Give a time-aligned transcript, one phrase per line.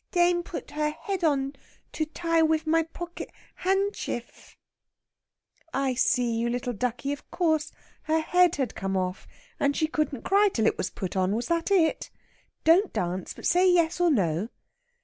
[0.09, 1.53] Dane put her head on
[1.91, 3.29] to ty wiv my pocket
[3.63, 4.55] hanshtiff!"
[5.75, 7.71] "I see, you little ducky, of course
[8.05, 9.27] her head had come off,
[9.59, 12.09] and she couldn't cry till it was put on, was that it?
[12.63, 14.49] Don't dance, but say yes or no."